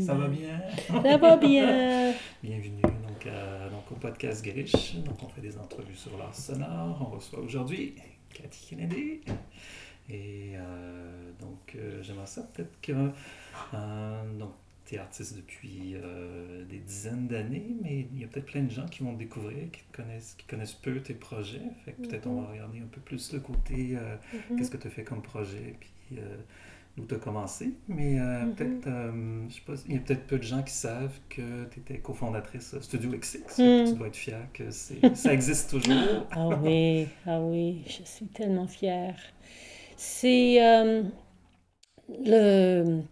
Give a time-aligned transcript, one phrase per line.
[0.00, 0.60] Ça va bien?
[0.88, 2.12] Ça va bien.
[2.42, 4.96] Bienvenue donc, à- donc, au podcast Grish.
[4.96, 6.98] Donc, on fait des entrevues sur l'art sonore.
[7.08, 7.94] On reçoit aujourd'hui
[8.34, 9.20] Cathy Kennedy.
[10.08, 12.92] Et euh, donc, euh, j'aimerais ça peut-être que.
[13.74, 14.50] euh, donc,
[14.86, 18.70] tu es artiste depuis euh, des dizaines d'années, mais il y a peut-être plein de
[18.70, 21.60] gens qui vont te découvrir, qui, te connaissent, qui connaissent peu tes projets.
[21.84, 23.96] Fait que peut-être on va regarder un peu plus le côté.
[23.96, 24.16] euh,
[24.50, 24.58] Mhm.
[24.58, 26.36] qu'est-ce que tu as fait comme projet, puis euh,
[26.96, 27.74] d'où tu as commencé.
[27.88, 28.56] Mais euh, Mhm.
[28.56, 31.64] peut-être, euh, je sais pas, il y a peut-être peu de gens qui savent que
[31.70, 33.44] tu étais cofondatrice de Studio XX.
[33.58, 33.84] Mhm.
[33.84, 34.70] Tu dois être fière que
[35.14, 36.26] ça existe toujours.
[36.30, 39.16] Ah oui, ah oui, je suis tellement fière.
[39.96, 41.02] C'est euh,
[42.24, 43.02] le,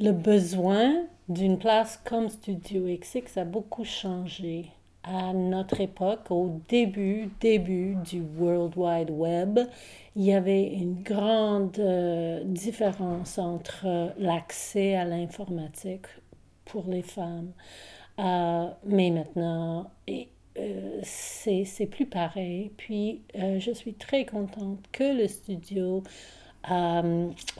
[0.00, 7.30] le besoin d'une place comme Studio XX a beaucoup changé à notre époque, au début,
[7.40, 9.60] début du World Wide Web.
[10.16, 16.06] Il y avait une grande euh, différence entre euh, l'accès à l'informatique
[16.64, 17.52] pour les femmes.
[18.18, 19.90] Euh, mais maintenant,
[21.02, 22.70] c'est plus pareil.
[22.76, 26.02] Puis, je suis très contente que le studio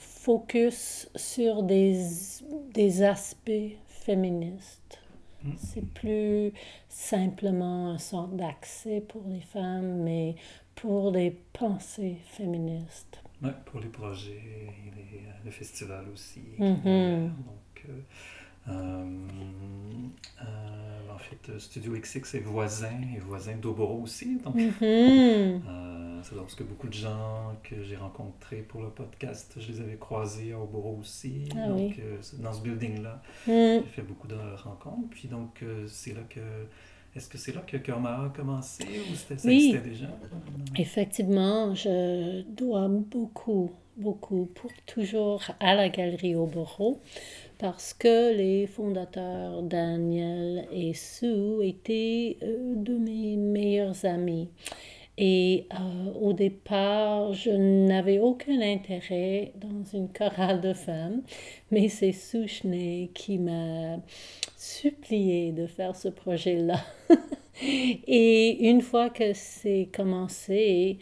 [0.01, 1.99] focus sur des,
[2.75, 3.51] des aspects
[3.87, 4.90] féministes.
[5.45, 5.51] Mm.
[5.57, 6.53] C'est plus
[6.89, 10.35] simplement un centre d'accès pour les femmes, mais
[10.75, 13.23] pour des pensées féministes.
[13.43, 16.43] Ouais, pour les projets, et les- le festival aussi.
[16.59, 17.29] Mhm.
[17.47, 18.01] Donc, euh, euh, euh,
[21.13, 24.37] en fait, Studio XX est voisin, et voisin d'Oboro aussi.
[24.45, 24.73] Donc, Mhm.
[24.83, 29.81] Euh, c'est parce que beaucoup de gens que j'ai rencontrés pour le podcast, je les
[29.81, 31.49] avais croisés à Oboro aussi.
[31.57, 31.95] Ah donc, oui.
[32.01, 33.51] euh, dans ce building-là, Mm.
[33.51, 35.09] j'ai fait beaucoup de rencontres.
[35.11, 36.41] Puis donc, euh, c'est là que.
[37.17, 39.77] Est-ce que c'est là que Kerma a commencé ou c'était, ça Oui.
[39.83, 40.07] déjà?
[40.77, 47.01] Effectivement, je dois beaucoup, beaucoup pour toujours à la Galerie Oboro
[47.61, 54.49] parce que les fondateurs Daniel et Sue étaient euh, de mes meilleurs amis.
[55.19, 61.21] Et euh, au départ, je n'avais aucun intérêt dans une chorale de femmes,
[61.71, 63.99] mais c'est Souchenay qui m'a
[64.57, 66.81] supplié de faire ce projet-là.
[67.63, 70.99] Et une fois que c'est commencé,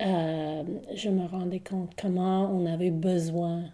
[0.00, 0.62] euh,
[0.94, 3.64] je me rendais compte comment on avait besoin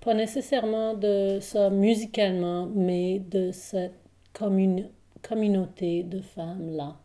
[0.00, 3.98] pas nécessairement de ça musicalement, mais de cette
[4.32, 4.90] commune-
[5.22, 6.96] communauté de femmes-là.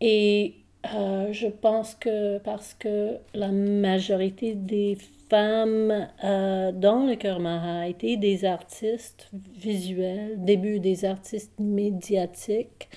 [0.00, 0.54] Et
[0.94, 4.96] euh, je pense que parce que la majorité des
[5.28, 12.88] femmes euh, dans le cœur Maha étaient des artistes visuels, début des artistes médiatiques,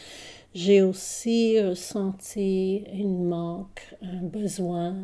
[0.54, 4.96] j'ai aussi ressenti une manque, un besoin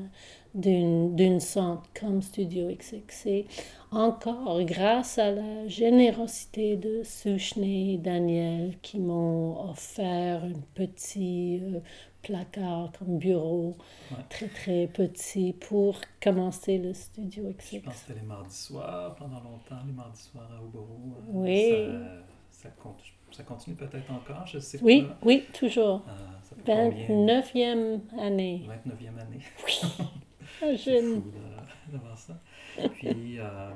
[0.53, 3.25] d'une centre comme Studio XX.
[3.28, 3.46] Et
[3.91, 11.80] encore grâce à la générosité de Souchenay et Daniel qui m'ont offert un petit euh,
[12.22, 13.75] placard comme bureau,
[14.12, 14.18] Ouais.
[14.30, 17.84] très très petit, pour commencer le Studio Je XX.
[17.85, 20.56] pense que c'était les mardis soirs, pendant longtemps, les mardis soirs à.
[20.56, 20.79] Euh,
[21.34, 21.72] Oui.
[22.52, 25.18] Ça, ça, compte- ça continue peut-être encore, je sais Oui, pas.
[25.24, 26.02] oui, toujours.
[26.08, 26.12] Euh,
[26.44, 26.90] fait combien?
[26.90, 28.64] 29e année.
[28.68, 29.40] 29e année.
[30.62, 32.40] Ah, voir ça.
[32.96, 33.69] Puis, euh,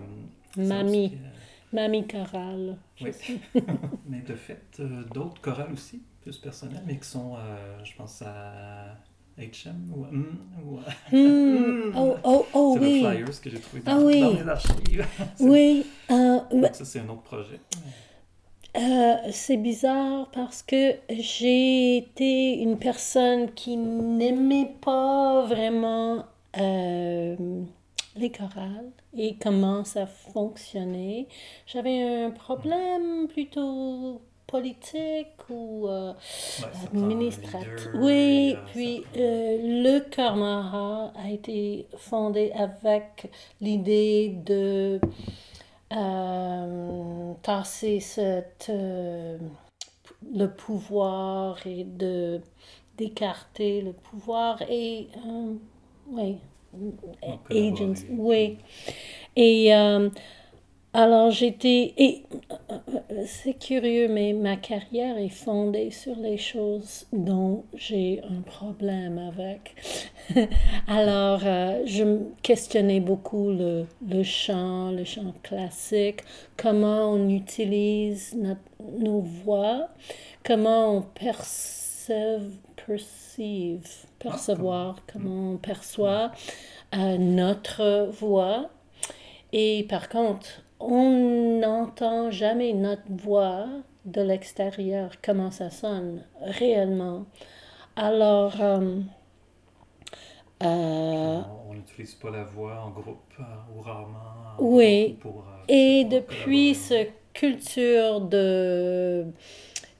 [0.58, 1.06] Mamie.
[1.06, 2.78] aussi, euh, Mamie chorale.
[3.02, 3.12] Oui.
[4.08, 8.22] Mais de fait, euh, d'autres chorales aussi, plus personnelles, mais qui sont, euh, je pense
[8.22, 8.96] à
[9.40, 10.79] HM ou, hmm, ou
[11.12, 13.02] Hmm, Oh, oh, oh, c'est oui.
[13.02, 14.22] le Flyers que j'ai trouvé dans, Ah oui.
[14.22, 15.06] dans mes archives.
[15.40, 17.59] Oui, Donc ça, c'est un autre projet.
[18.78, 26.26] euh, c'est bizarre parce que j'ai été une personne qui n'aimait pas vraiment
[26.58, 27.36] euh,
[28.16, 31.28] les chorales et comment ça fonctionnait.
[31.66, 34.22] J'avais un problème plutôt
[34.52, 36.14] politique ou euh,
[36.94, 37.88] administratif.
[37.96, 43.32] Oui, puis euh, le Karmaha a été fondé avec
[43.62, 45.00] l'idée de
[45.94, 52.42] euh, tasser cette, le pouvoir et de
[52.98, 55.08] d'écarter le pouvoir et
[56.11, 56.37] oui,
[57.49, 58.58] agents, oui.
[59.35, 60.09] Et euh,
[60.93, 62.23] alors j'étais et
[63.25, 69.75] c'est curieux, mais ma carrière est fondée sur les choses dont j'ai un problème avec.
[70.87, 76.22] Alors, euh, je me questionnais beaucoup le, le chant, le chant classique,
[76.57, 78.59] comment on utilise notre-
[78.99, 79.90] nos voix,
[80.46, 82.52] comment on perceive,
[82.85, 83.87] perceive,
[84.19, 86.31] percevoir, comment on perçoit
[86.95, 88.69] euh, notre voix.
[89.53, 93.67] Et par contre, on n'entend jamais notre voix
[94.05, 97.25] de l'extérieur, comment ça sonne réellement.
[97.95, 98.99] Alors, euh,
[100.63, 103.43] euh, on n'utilise pas la voix en groupe euh,
[103.75, 104.55] ou rarement.
[104.59, 105.17] Oui.
[105.22, 109.25] Pour, et pour depuis cette culture de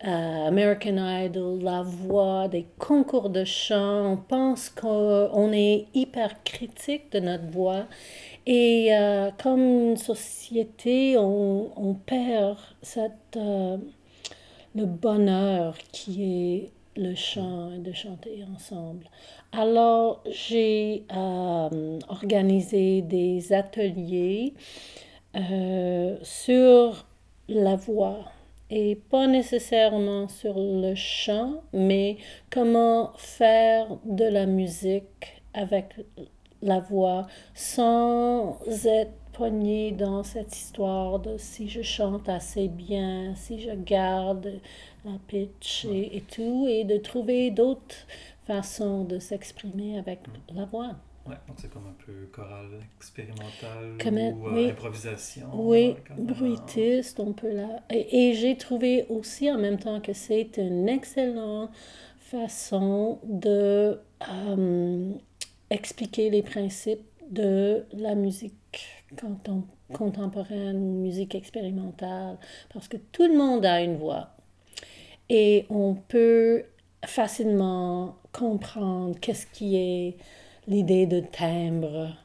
[0.04, 7.12] euh, American Idol, la voix, des concours de chant, on pense qu'on est hyper critique
[7.12, 7.86] de notre voix.
[8.48, 12.58] Et euh, comme société, on, perd
[13.36, 13.78] euh,
[14.74, 19.06] le bonheur qui est le chant et de chanter ensemble.
[19.52, 21.04] Alors, j'ai
[22.10, 24.56] organisé des ateliers
[26.24, 27.06] sur
[27.48, 28.26] la voix
[28.72, 32.18] et pas nécessairement sur le chant, mais
[32.50, 35.94] comment faire de la musique avec
[36.62, 43.60] la voix sans être poigné dans cette histoire de si je chante assez bien, si
[43.60, 44.60] je garde
[45.04, 48.08] la pitch et, et tout, et de trouver d'autres
[48.46, 50.20] façons de s'exprimer avec
[50.54, 50.96] la voix.
[51.28, 54.70] Ouais, donc c'est comme un peu chorale expérimentale ou euh, oui.
[54.70, 55.48] improvisation.
[55.54, 57.84] Oui, euh, bruitiste, on peut la...
[57.90, 61.70] Et, et j'ai trouvé aussi en même temps que c'est une excellente
[62.20, 65.14] façon de euh,
[65.70, 68.88] expliquer les principes de la musique
[69.94, 72.38] contemporaine ou musique expérimentale,
[72.74, 74.36] parce que tout le monde a une voix
[75.30, 76.64] et on peut
[77.06, 80.18] facilement comprendre qu'est-ce qui est
[80.68, 82.16] l'idée de timbre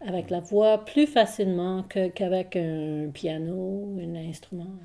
[0.00, 4.78] avec la voix plus facilement qu'avec un piano un instrument.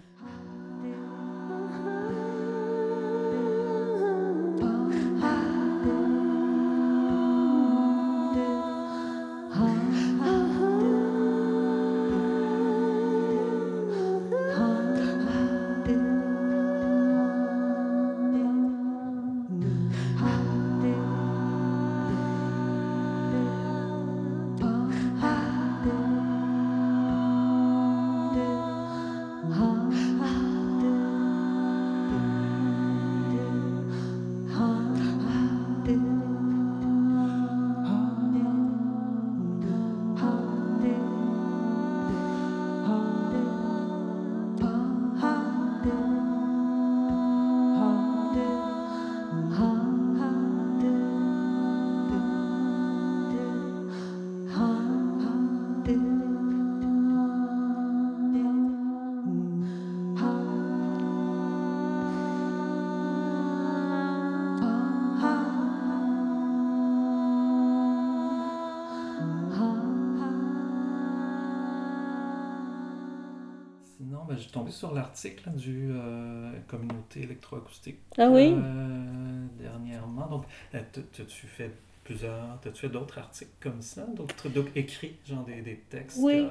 [74.38, 78.54] Ben, j'ai tombé sur l'article du euh, communauté électroacoustique Ah oui?
[78.56, 80.28] euh, dernièrement.
[80.28, 80.44] Donc,
[80.76, 81.72] euh, t- t'as-tu fait
[82.04, 86.36] plusieurs, t'as-tu fait d'autres articles comme ça, d'autres, écrits, genre des, des textes Oui.
[86.36, 86.48] euh,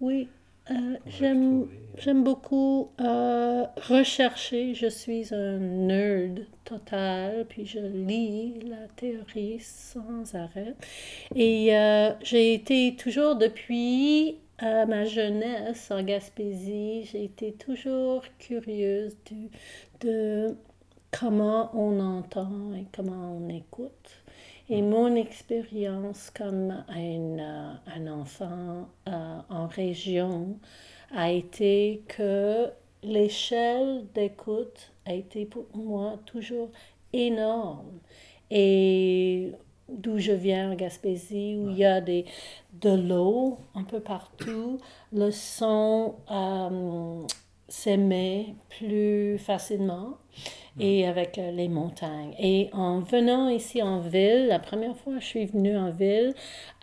[0.00, 0.28] Oui,
[0.70, 0.74] euh,
[1.06, 1.66] j'aime euh,
[1.98, 4.74] J'aime beaucoup rechercher.
[4.74, 10.74] Je suis un nerd total, puis je lis la théorie sans arrêt.
[11.36, 11.68] Et
[12.22, 19.50] j'ai été toujours depuis euh, ma jeunesse en Gaspésie, j'ai été toujours curieuse du,
[20.00, 20.56] de
[21.10, 24.22] comment on entend et comment on écoute.
[24.68, 30.56] Et mon expérience comme un, euh, un enfant euh, en région
[31.14, 32.70] a été que
[33.02, 36.70] l'échelle d'écoute a été pour moi toujours
[37.12, 37.98] énorme.
[38.50, 39.52] Et
[39.88, 42.24] d'où je viens en Gaspésie, où il y a des,
[42.80, 44.78] de l'eau un peu partout,
[45.12, 47.22] le son euh,
[47.68, 50.14] s'émet plus facilement
[50.80, 52.34] et avec euh, les montagnes.
[52.38, 56.34] Et en venant ici en ville, la première fois que je suis venue en ville,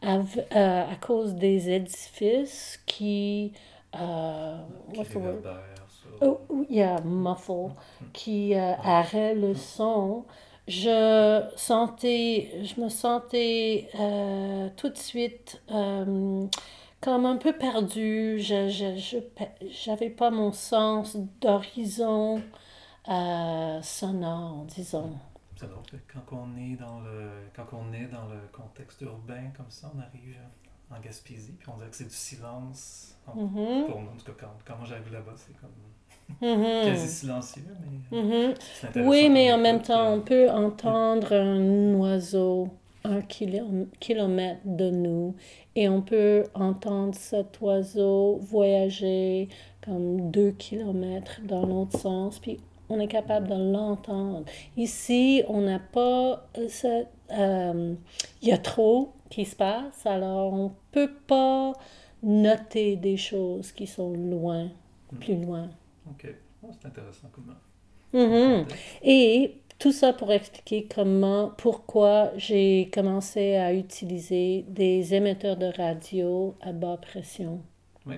[0.01, 3.53] av- euh, à cause des édifices qui...
[4.93, 5.11] qui
[6.21, 6.39] Oh,
[6.69, 7.71] yeah, muffle,
[8.13, 10.23] qui euh, arrête le son.
[10.71, 16.47] Je sentais, je me sentais euh, tout de suite euh,
[17.01, 18.39] comme un peu perdue.
[18.39, 18.69] Je,
[19.69, 22.41] j'avais pas mon sens d'horizon
[23.09, 25.13] euh, sonore, disons.
[25.55, 29.51] C'est drôle que quand on est dans le quand on est dans le contexte urbain
[29.55, 30.37] comme ça, on arrive
[30.89, 33.17] en Gaspésie, puis on dirait que c'est du silence.
[33.27, 35.71] En- Mhm, Pour nous, en tout cas, quand, quand moi j'arrive là-bas, c'est comme
[36.41, 37.63] mhm, quasi silencieux,
[38.11, 38.17] mais
[38.83, 42.69] intéressant Oui, mais en même écoute, temps, euh, on peut entendre un oiseau
[43.03, 45.35] un kilomètre de nous
[45.75, 49.49] et on peut entendre cet oiseau voyager
[49.83, 52.59] comme deux kilomètres dans l'autre sens, puis
[52.89, 54.43] on est capable de l'entendre.
[54.77, 56.47] Ici, on n'a pas.
[57.31, 57.95] Euh,
[58.41, 61.73] il y a trop qui se passe, alors on ne peut pas
[62.21, 64.69] noter des choses qui sont loin,
[65.19, 65.69] plus loin.
[66.09, 66.27] OK.
[66.63, 67.53] Oh, c'est intéressant comment.
[68.13, 68.65] Mm-hmm.
[69.03, 76.55] Et tout ça pour expliquer comment, pourquoi j'ai commencé à utiliser des émetteurs de radio
[76.61, 77.61] à bas pression.
[78.05, 78.15] Oui.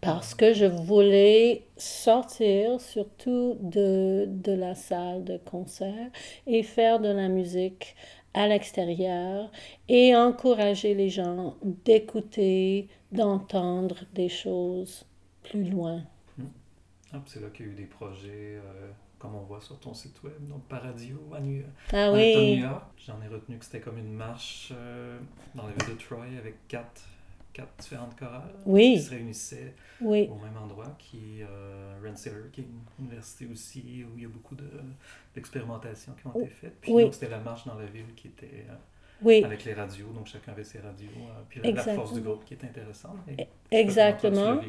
[0.00, 6.10] Parce que je voulais sortir surtout de, de la salle de concert
[6.46, 7.96] et faire de la musique
[8.34, 9.50] à l'extérieur
[9.88, 15.04] et encourager les gens d'écouter, d'entendre des choses
[15.42, 16.04] plus loin.
[17.12, 19.94] Ah, c'est là qu'il y a eu des projets, euh, comme on voit sur ton
[19.94, 22.62] site web, donc Paradio à New, ah, oui.
[23.06, 25.18] J'en ai retenu que c'était comme une marche euh,
[25.54, 27.02] dans la ville de Troy avec quatre,
[27.54, 30.28] quatre différentes chorales qui se réunissaient oui.
[30.30, 34.26] au même endroit, qui est euh, Rensselaer, qui est une université aussi où il y
[34.26, 34.56] a beaucoup
[35.34, 36.78] d'expérimentations qui ont été faites.
[36.80, 38.66] Puis donc c'était la marche dans la ville qui était
[39.22, 39.42] oui.
[39.44, 42.54] avec les radios, donc chacun avait ses radios, euh, puis la force du groupe qui
[42.54, 43.16] est intéressante.
[43.70, 44.58] Exactement.
[44.58, 44.62] Euh.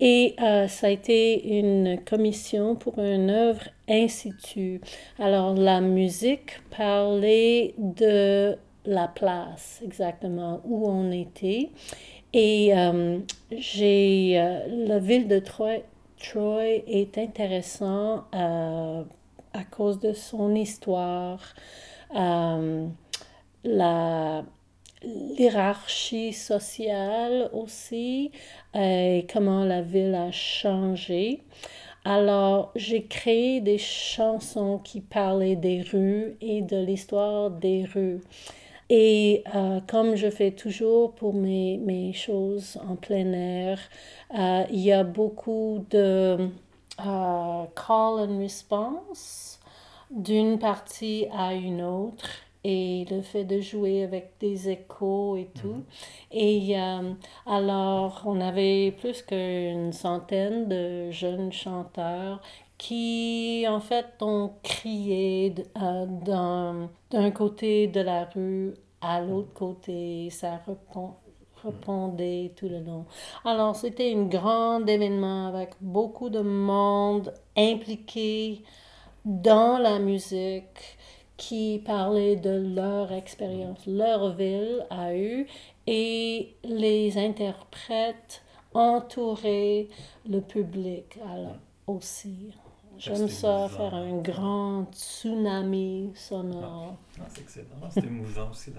[0.00, 4.80] Et euh, ça a été une commission pour une œuvre institut.
[5.18, 11.70] Alors la musique parlait de la place, exactement où on était.
[12.34, 12.72] Et
[13.50, 14.34] j'ai
[14.68, 15.82] la ville de Troy,
[16.18, 21.54] Troy est intéressant à cause de son histoire
[23.64, 24.44] la
[25.04, 28.30] hiérarchie sociale aussi
[28.74, 31.42] et comment la ville a changé.
[32.04, 38.20] Alors, j'ai créé des chansons qui parlaient des rues et de l'histoire des rues.
[38.90, 43.78] Et euh, comme je fais toujours pour mes, mes choses en plein air,
[44.36, 46.50] euh, il y a beaucoup de
[47.00, 49.60] euh, call and response
[50.10, 52.28] d'une partie à une autre
[52.64, 55.68] et le fait de jouer avec des échos et tout.
[55.68, 55.84] Mhm.
[56.30, 57.12] Et euh,
[57.46, 62.40] alors, on avait plus qu'une centaine de jeunes chanteurs
[62.78, 66.06] qui, en fait, ont crié euh,
[67.10, 70.30] d'un côté de la rue à l'autre côté.
[70.30, 71.14] Ça répond,
[71.62, 73.06] répondait tout le long.
[73.44, 78.62] Alors, c'était un grand événement avec beaucoup de monde impliqué
[79.24, 80.98] dans la musique
[81.42, 85.48] qui parlaient de leur expérience, leur ville a eu,
[85.88, 88.44] et les interprètes
[88.74, 89.88] entouraient
[90.28, 91.56] le public alors,
[91.88, 92.54] aussi.
[92.96, 96.94] J'aime ça, faire un grand tsunami sonore.
[97.18, 97.90] Ah, c'est excellent.
[97.90, 98.70] C'était émouvant aussi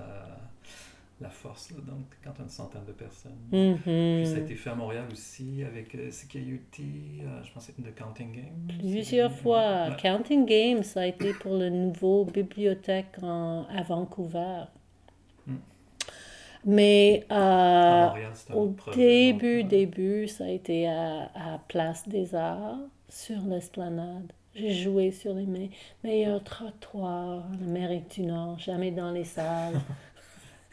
[1.22, 3.38] la force, donc quand on a une centaine de personnes.
[3.52, 4.24] Mm-hmm.
[4.24, 7.74] Puis ça a été fait à Montréal aussi avec euh, CKUT, euh, je pense que
[7.74, 8.80] c'était The Counting Game.
[8.80, 9.96] Plusieurs fois.
[10.02, 14.64] Counting Game, ça a été pour le nouveau bibliothèque en, à Vancouver.
[15.48, 15.56] Mm.
[16.66, 18.10] Mais euh,
[18.54, 22.80] au début, début, ça a été à, à Place des Arts,
[23.10, 24.32] sur l'esplanade.
[24.56, 25.48] J'ai joué sur les
[26.04, 29.80] meilleurs trottoirs en Amérique du Nord, jamais dans les salles.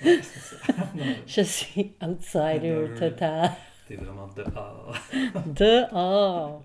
[1.27, 3.51] Je suis outsider total.
[3.87, 4.97] T'es vraiment dehors.
[5.47, 6.63] dehors.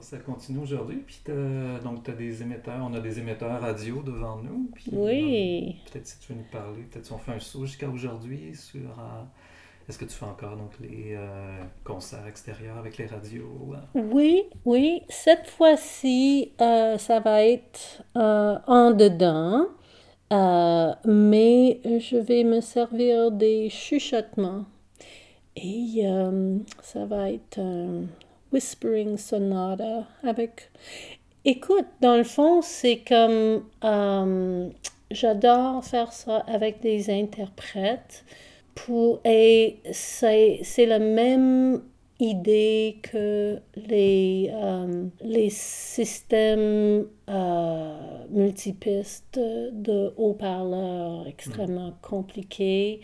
[0.00, 1.04] Ça continue aujourd'hui.
[1.06, 1.22] Puis
[1.82, 4.70] donc, tu as des émetteurs, on a des émetteurs radio devant nous.
[4.74, 5.76] Puis, oui.
[5.90, 8.80] Peut-être si tu veux nous parler, peut-être si on fait un saut jusqu'à aujourd'hui sur.
[8.80, 9.22] Euh,
[9.90, 13.74] est-ce que tu fais encore donc, les euh, concerts extérieurs avec les radios?
[13.94, 15.02] Oui, oui.
[15.08, 19.66] Cette fois-ci, euh, ça va être en dedans.
[20.30, 24.64] mais je vais me servir des chuchotements
[25.56, 27.58] Et euh, ça va être
[28.52, 30.70] Whispering Sonata avec...
[31.44, 33.64] Écoute, dans le fond, c'est comme...
[33.84, 34.68] euh,
[35.10, 38.24] J'adore faire ça avec des interprètes.
[38.76, 41.82] Pour, et c'est la même
[42.20, 53.00] idée que les, euh, les systèmes euh, multipistes de haut-parleurs extrêmement compliqués,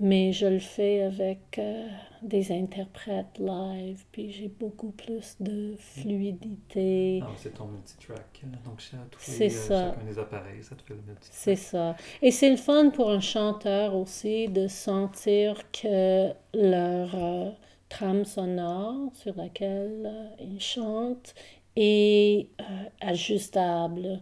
[0.00, 1.86] mais je le fais avec euh,
[2.22, 7.20] des interprètes live, puis j'ai beaucoup plus de fluidité.
[7.22, 8.42] Ah, c'est ton multitrack.
[8.44, 8.80] euh, Donc,
[9.18, 9.92] C'est les, ça.
[9.94, 11.30] chacun des appareils, ça te fait le multitrack.
[11.30, 11.96] C'est ça.
[12.22, 17.50] Et c'est le fun pour un chanteur aussi de sentir que leur euh,
[17.88, 21.34] trame sonore sur laquelle euh, il chante
[21.76, 22.64] est euh,
[23.00, 24.20] ajustable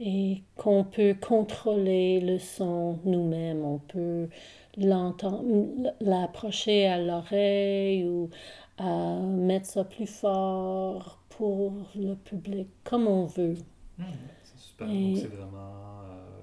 [0.00, 3.64] et qu'on peut contrôler le son nous-mêmes.
[3.64, 4.28] On peut
[4.76, 8.30] l'entendre, l'approcher à l'oreille ou
[8.78, 13.56] à mettre ça plus fort pour le public, comme on veut.
[13.98, 14.04] Hmm,
[14.42, 14.88] c'est super.
[14.88, 16.02] Et- Donc, c'est vraiment.
[16.04, 16.40] euh,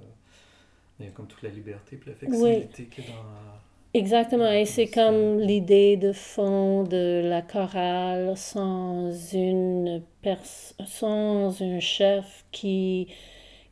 [0.99, 3.19] il y a comme toute la liberté et la flexibilité qu'il y a dans.
[3.19, 3.57] euh,
[3.93, 11.79] Exactement, et c'est comme l'idée de fond de la chorale sans une pers- sans un
[11.79, 13.07] chef qui,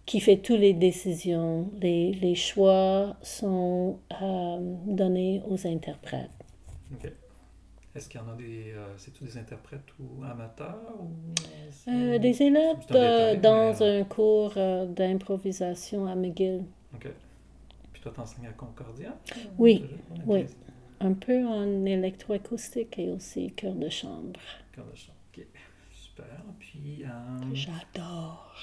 [0.06, 1.72] qui fait toutes les décisions.
[1.82, 6.30] Les, les choix sont euh, donnés aux interprètes.
[6.94, 7.12] Ok.
[7.96, 8.74] Est-ce qu'il y en a des.
[8.74, 11.10] euh, c'est tous des interprètes ou amateurs ou,
[11.90, 14.54] euh, des élèves détail, dans mais, un cours
[14.90, 16.66] d'improvisation à McGill.
[16.94, 17.08] Ok.
[17.94, 19.18] Puis toi, t'enseignes à Concordia?
[19.58, 19.86] Oui,
[20.28, 20.46] oui.
[21.00, 24.40] Un peu en électroacoustique et aussi chœur de chambre.
[24.76, 25.14] Corps de chant.
[25.34, 25.46] Ok.
[25.94, 26.44] Super.
[26.60, 27.06] Puis.
[27.54, 28.56] J'adore.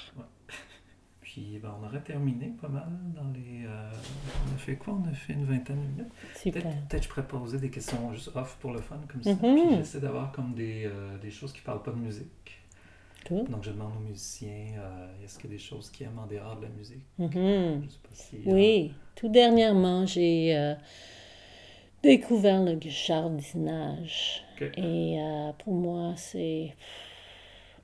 [1.33, 3.65] Puis ben, on aurait terminé pas mal dans les.
[3.65, 3.89] euh,
[4.47, 4.93] on a fait quoi?
[5.03, 6.13] On a fait une vingtaine de minutes.
[6.35, 6.61] Super.
[6.61, 9.31] Peut-être peut-être je pourrais poser des questions juste off pour le fun comme ça.
[9.31, 9.39] Mhm.
[9.39, 12.59] Puis j'essaie d'avoir comme des, euh, des choses qui parlent pas de musique.
[13.27, 13.45] Cool.
[13.45, 16.27] Donc je demande aux musiciens euh, est-ce qu'il y a des choses qu'ils aiment en
[16.27, 17.03] dehors de la musique?
[17.17, 17.83] Mhm.
[17.83, 18.37] Je sais pas si.
[18.45, 20.75] Oui, tout dernièrement, j'ai
[22.03, 24.43] découvert le jardinage.
[24.61, 24.69] Ok.
[24.77, 25.17] Et
[25.57, 26.75] pour moi, c'est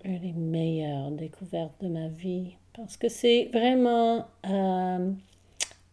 [0.06, 2.56] une des meilleures découvertes de ma vie.
[2.80, 5.12] Parce que c'est vraiment euh,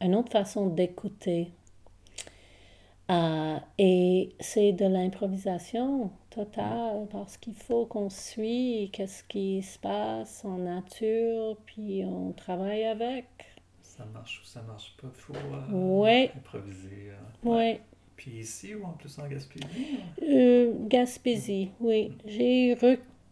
[0.01, 1.51] une autre façon d'écouter.
[3.11, 10.45] Euh, et c'est de l'improvisation totale parce qu'il faut qu'on suit qu'est-ce qui se passe
[10.45, 13.27] en nature, puis on travaille avec.
[13.83, 16.33] Ça marche ou ça marche pas, il faut euh, Ouais.
[16.37, 17.11] improviser.
[17.11, 17.15] euh.
[17.45, 17.79] Oui.
[18.17, 19.67] Puis ici ou en plus en Gaspésie
[20.23, 22.13] Euh, Gaspésie, oui.
[22.27, 22.75] J'ai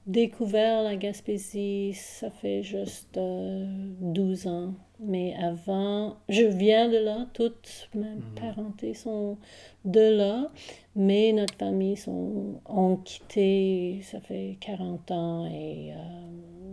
[0.07, 3.67] redécouvert la Gaspésie, ça fait juste euh,
[4.01, 4.75] 12 ans.
[5.01, 8.23] Mais avant, je viens de là, toutes mes Mhm.
[8.41, 9.39] parentés sont
[9.85, 10.51] de là,
[10.97, 15.97] mais notre famille sont, ont quitté, ça fait 40 ans et euh,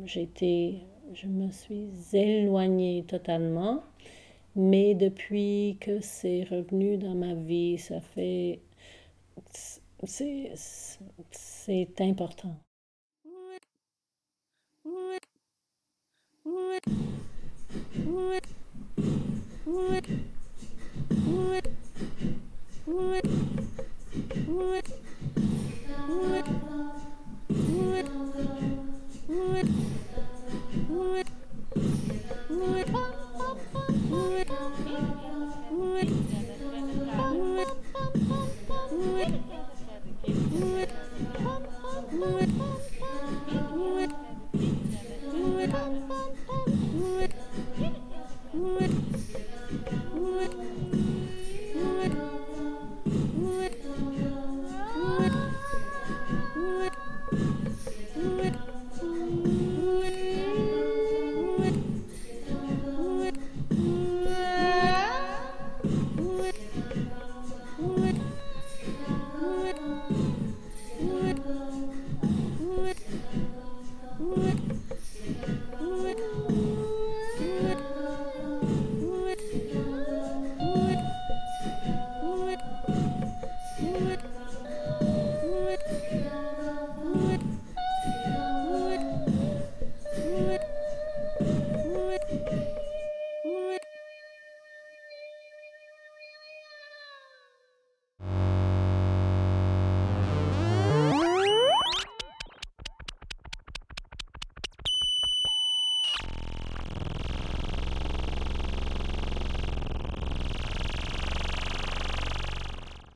[0.06, 0.76] j'étais,
[1.14, 3.84] je me suis éloignée totalement.
[4.56, 8.60] Mais depuis que c'est revenu dans ma vie, ça fait
[10.04, 10.52] c'est
[11.32, 11.88] c'est
[16.52, 16.84] What?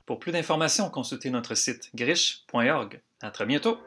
[0.05, 3.01] Pour plus d'informations, consultez notre site griche.org.
[3.21, 3.79] À très bientôt!